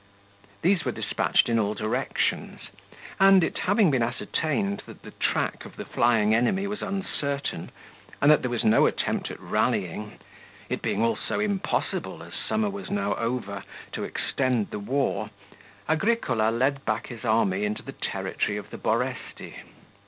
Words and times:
These 0.63 0.83
were 0.83 0.91
despatched 0.91 1.47
in 1.47 1.59
all 1.59 1.75
directions; 1.75 2.59
and 3.19 3.43
it 3.43 3.59
having 3.59 3.91
been 3.91 4.01
ascertained 4.01 4.81
that 4.87 5.03
the 5.03 5.11
track 5.11 5.63
of 5.63 5.75
the 5.75 5.85
flying 5.85 6.33
enemy 6.33 6.65
was 6.65 6.81
uncertain, 6.81 7.69
and 8.19 8.31
that 8.31 8.41
there 8.41 8.49
was 8.49 8.63
no 8.63 8.87
attempt 8.87 9.29
at 9.29 9.39
rallying, 9.39 10.13
it 10.69 10.81
being 10.81 11.03
also 11.03 11.39
impossible, 11.39 12.23
as 12.23 12.33
summer 12.33 12.67
was 12.71 12.89
now 12.89 13.13
over, 13.13 13.63
to 13.91 14.03
extend 14.03 14.71
the 14.71 14.79
war, 14.79 15.29
Agricola 15.87 16.49
led 16.49 16.83
back 16.83 17.05
his 17.05 17.23
army 17.23 17.63
into 17.63 17.83
the 17.83 17.91
territory 17.91 18.57
of 18.57 18.71
the 18.71 18.79
Boresti. 18.79 19.53